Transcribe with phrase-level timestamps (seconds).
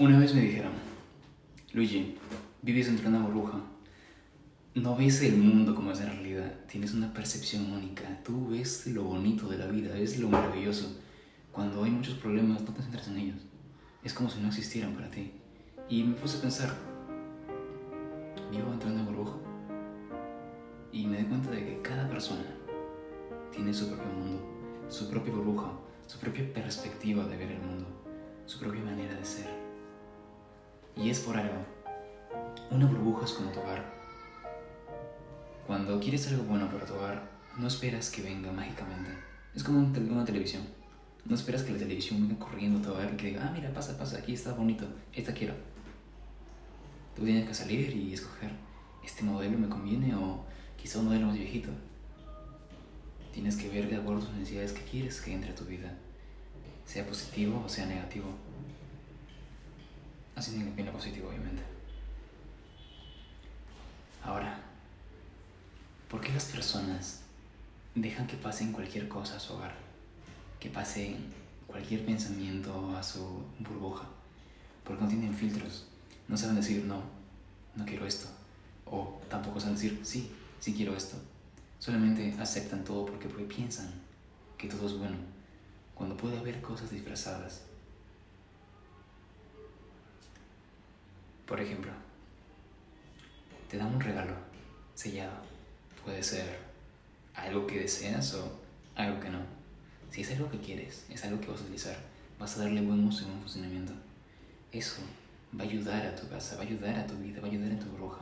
[0.00, 0.70] Una vez me dijeron,
[1.72, 2.16] Luigi,
[2.62, 3.58] vives dentro de una burbuja.
[4.76, 6.54] No ves el mundo como es en realidad.
[6.70, 8.04] Tienes una percepción única.
[8.22, 11.00] Tú ves lo bonito de la vida, ves lo maravilloso.
[11.50, 13.38] Cuando hay muchos problemas, no te centras en ellos.
[14.04, 15.32] Es como si no existieran para ti.
[15.88, 16.72] Y me puse a pensar,
[18.52, 19.36] vivo dentro de una burbuja.
[20.92, 22.44] Y me di cuenta de que cada persona
[23.50, 24.46] tiene su propio mundo,
[24.88, 25.72] su propia burbuja,
[26.06, 27.86] su propia perspectiva de ver el mundo,
[28.46, 29.67] su propia manera de ser.
[30.98, 31.64] Y es por algo.
[32.72, 33.84] Una burbuja es como tu hogar.
[35.64, 39.10] Cuando quieres algo bueno para tu hogar, no esperas que venga mágicamente.
[39.54, 40.64] Es como una televisión.
[41.24, 43.72] No esperas que la televisión venga corriendo a tu hogar y que diga, ah, mira,
[43.72, 45.54] pasa, pasa, aquí está bonito, esta quiero.
[47.14, 48.50] Tú tienes que salir y escoger,
[49.04, 50.44] este modelo me conviene o
[50.76, 51.68] quizá un modelo más viejito.
[53.32, 55.96] Tienes que ver de acuerdo a tus necesidades que quieres que entre a tu vida,
[56.84, 58.26] sea positivo o sea negativo.
[60.38, 61.60] Así bien lo positivo, obviamente.
[64.22, 64.60] Ahora,
[66.08, 67.22] ¿por qué las personas
[67.96, 69.74] dejan que pasen cualquier cosa a su hogar?
[70.60, 71.34] Que pasen
[71.66, 74.06] cualquier pensamiento a su burbuja.
[74.84, 75.88] Porque no tienen filtros.
[76.28, 77.02] No saben decir no,
[77.74, 78.28] no quiero esto.
[78.86, 80.30] O tampoco saben decir sí,
[80.60, 81.16] sí quiero esto.
[81.80, 83.92] Solamente aceptan todo porque piensan
[84.56, 85.16] que todo es bueno.
[85.96, 87.62] Cuando puede haber cosas disfrazadas.
[91.48, 91.90] Por ejemplo,
[93.70, 94.34] te dan un regalo
[94.94, 95.32] sellado.
[96.04, 96.58] Puede ser
[97.34, 98.60] algo que deseas o
[98.94, 99.38] algo que no.
[100.10, 101.96] Si es algo que quieres, es algo que vas a utilizar,
[102.38, 103.94] vas a darle buen uso y buen funcionamiento.
[104.72, 105.00] Eso
[105.58, 107.70] va a ayudar a tu casa, va a ayudar a tu vida, va a ayudar
[107.70, 108.20] en tu bruja.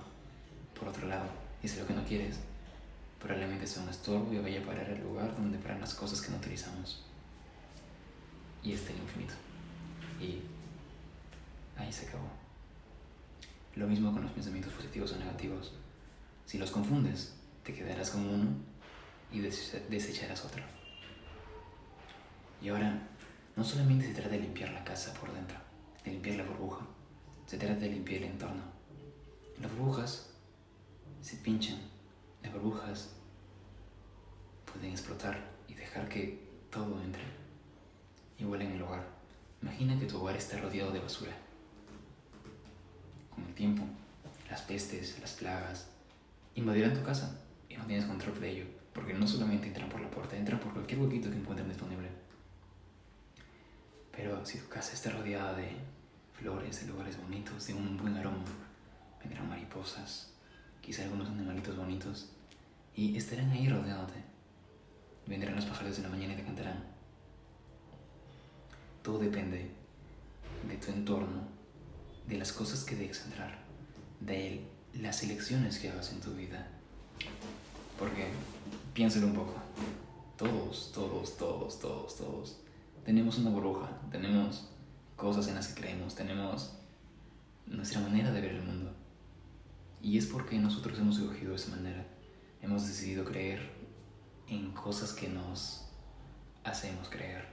[0.79, 1.29] Por otro lado,
[1.61, 2.39] si es algo que no quieres,
[3.21, 6.31] probablemente sea un estorbo y vaya a parar el lugar donde paran las cosas que
[6.31, 7.05] no utilizamos.
[8.63, 9.35] Y este el infinito.
[10.21, 10.43] Y
[11.77, 12.46] ahí se acabó.
[13.77, 15.73] Lo mismo con los pensamientos positivos o negativos.
[16.47, 18.49] Si los confundes, te quedarás con uno
[19.31, 20.63] y desecharás otro.
[22.63, 23.07] Y ahora,
[23.55, 25.59] no solamente se trata de limpiar la casa por dentro,
[26.05, 26.87] de limpiar la burbuja,
[27.47, 28.63] se trata de limpiar el entorno.
[29.61, 30.31] Las burbujas
[31.21, 31.79] se pinchan,
[32.43, 33.15] las burbujas
[34.65, 37.23] pueden explotar y dejar que todo entre.
[38.39, 39.07] Igual en el hogar.
[39.63, 41.37] Imagina que tu hogar está rodeado de basura.
[43.57, 43.85] Tiempo,
[44.51, 45.89] las pestes, las plagas,
[46.55, 47.41] invadirán tu casa
[47.71, 50.75] y no tienes control de ello, porque no solamente entran por la puerta, entran por
[50.75, 52.11] cualquier huequito que encuentren disponible.
[54.15, 55.71] Pero si tu casa está rodeada de
[56.35, 58.45] flores, de lugares bonitos, de un buen aroma,
[59.21, 60.35] vendrán mariposas,
[60.83, 62.31] quizá algunos animalitos bonitos,
[62.95, 64.23] y estarán ahí rodeándote.
[65.27, 66.85] Vendrán los pájaros de la mañana y te cantarán.
[69.03, 69.71] Todo depende
[70.69, 71.57] de tu entorno,
[72.29, 73.59] de las cosas que dejes entrar,
[74.21, 76.69] de las elecciones que hagas en tu vida.
[77.99, 78.29] Porque,
[78.95, 79.55] piénsalo un poco,
[80.37, 82.57] todos, todos, todos, todos, todos,
[83.05, 84.69] tenemos una burbuja, tenemos
[85.17, 86.73] cosas en las que creemos, tenemos
[87.67, 88.93] nuestra manera de ver el mundo.
[90.03, 92.07] Y es porque nosotros hemos escogido esa manera.
[92.61, 93.73] Hemos decidido creer
[94.49, 95.87] en cosas que nos
[96.65, 97.45] hacemos creer.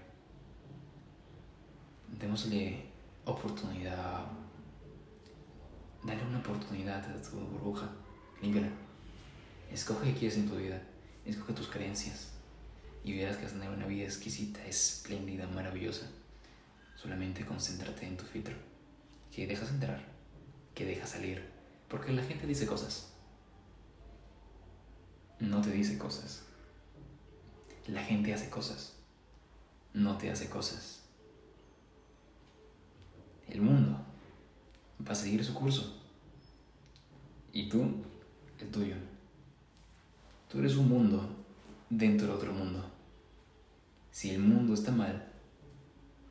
[2.20, 2.86] Démosle
[3.26, 4.26] oportunidad.
[6.04, 7.90] Dale una oportunidad a tu burbuja.
[8.42, 8.68] Límpiala.
[9.72, 10.82] Escoge qué quieres en tu vida.
[11.26, 12.32] Escoge tus creencias.
[13.06, 16.08] Y verás que vas a tener una vida exquisita, espléndida, maravillosa.
[16.96, 18.56] Solamente concéntrate en tu filtro.
[19.32, 20.04] Que dejas entrar.
[20.76, 21.50] Que dejas salir.
[21.88, 23.14] Porque la gente dice cosas.
[25.40, 26.44] No te dice cosas.
[27.88, 28.98] La gente hace cosas.
[29.94, 31.02] No te hace cosas.
[33.48, 34.13] El mundo
[35.08, 36.02] va a seguir su curso.
[37.52, 37.84] Y tú,
[38.60, 38.96] el tuyo.
[40.50, 41.28] Tú eres un mundo
[41.90, 42.84] dentro de otro mundo.
[44.12, 45.28] Si el mundo está mal,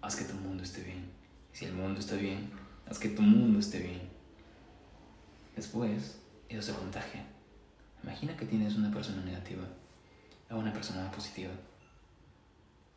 [0.01, 1.11] haz que tu mundo esté bien.
[1.53, 2.51] Si el mundo está bien,
[2.89, 4.03] haz que tu mundo esté bien.
[5.57, 6.19] Después,
[6.49, 7.27] eso se contagia.
[8.03, 9.65] Imagina que tienes una persona negativa
[10.49, 11.53] a una persona positiva.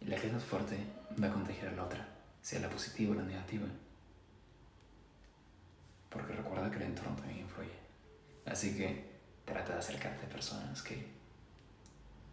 [0.01, 0.77] Y la que es más fuerte
[1.21, 2.07] va a contagiar a la otra,
[2.41, 3.67] sea la positiva o la negativa.
[6.15, 7.75] Porque recuerda que el entorno también influye.
[8.45, 9.03] Así que
[9.43, 11.05] trata de acercarte a personas que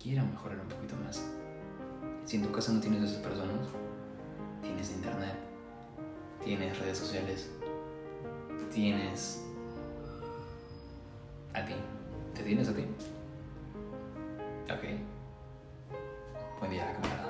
[0.00, 1.20] quieran mejorar un poquito más.
[2.24, 3.68] Si en tu casa no tienes esas personas,
[4.62, 5.34] tienes internet,
[6.44, 7.50] tienes redes sociales,
[8.72, 9.42] tienes
[11.52, 11.74] a ti.
[12.34, 12.82] ¿Te tienes a ti?
[14.70, 14.84] Ok.
[16.60, 17.21] Buen día, camarada.